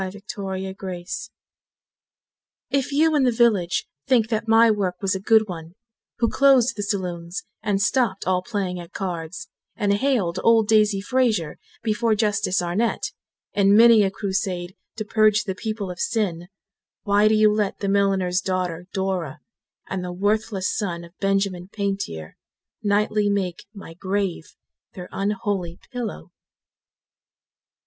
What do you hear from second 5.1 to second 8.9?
a good one, Who closed the saloons and stopped all playing